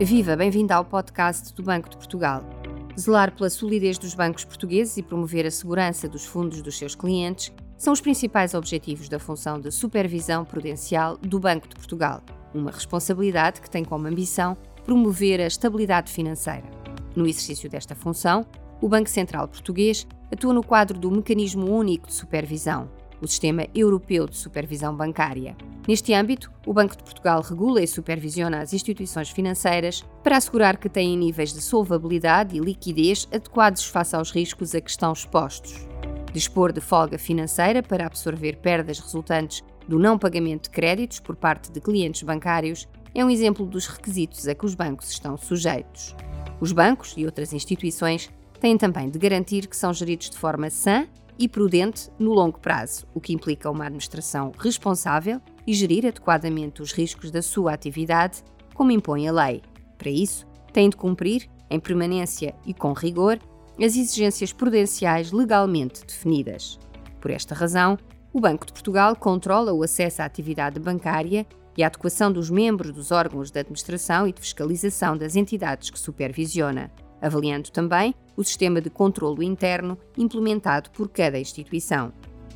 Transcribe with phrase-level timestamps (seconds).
[0.00, 2.42] Viva, bem-vindo ao podcast do Banco de Portugal.
[2.98, 7.52] Zelar pela solidez dos bancos portugueses e promover a segurança dos fundos dos seus clientes
[7.78, 12.22] são os principais objetivos da função de supervisão prudencial do Banco de Portugal,
[12.52, 16.68] uma responsabilidade que tem como ambição promover a estabilidade financeira.
[17.14, 18.44] No exercício desta função,
[18.80, 22.90] o Banco Central Português atua no quadro do Mecanismo Único de Supervisão,
[23.22, 25.56] o Sistema Europeu de Supervisão Bancária.
[25.86, 30.88] Neste âmbito, o Banco de Portugal regula e supervisiona as instituições financeiras para assegurar que
[30.88, 35.86] têm níveis de solvabilidade e liquidez adequados face aos riscos a que estão expostos.
[36.32, 41.70] Dispor de folga financeira para absorver perdas resultantes do não pagamento de créditos por parte
[41.70, 46.16] de clientes bancários é um exemplo dos requisitos a que os bancos estão sujeitos.
[46.60, 51.06] Os bancos e outras instituições têm também de garantir que são geridos de forma sã
[51.38, 56.92] e prudente no longo prazo, o que implica uma administração responsável e gerir adequadamente os
[56.92, 58.42] riscos da sua atividade,
[58.74, 59.62] como impõe a lei.
[59.96, 63.38] Para isso, têm de cumprir, em permanência e com rigor,
[63.78, 66.78] as exigências prudenciais legalmente definidas.
[67.20, 67.98] Por esta razão,
[68.32, 72.92] o Banco de Portugal controla o acesso à atividade bancária e a adequação dos membros
[72.92, 76.90] dos órgãos de administração e de fiscalização das entidades que supervisiona
[77.24, 82.12] avaliando também o sistema de controlo interno implementado por cada instituição.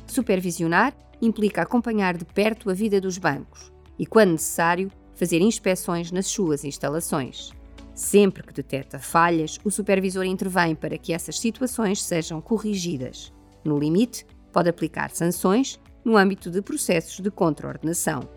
[0.09, 6.25] Supervisionar implica acompanhar de perto a vida dos bancos e, quando necessário, fazer inspeções nas
[6.25, 7.51] suas instalações.
[7.93, 13.31] Sempre que detecta falhas, o supervisor intervém para que essas situações sejam corrigidas.
[13.63, 18.27] No limite, pode aplicar sanções no âmbito de processos de contraordenação.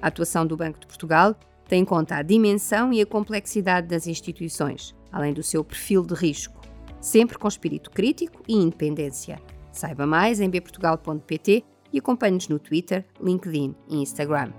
[0.00, 1.34] A atuação do Banco de Portugal
[1.68, 6.14] tem em conta a dimensão e a complexidade das instituições, além do seu perfil de
[6.14, 6.58] risco,
[6.98, 9.38] sempre com espírito crítico e independência.
[9.72, 14.52] Saiba mais em bportugal.pt e acompanhe-nos no Twitter, LinkedIn e Instagram.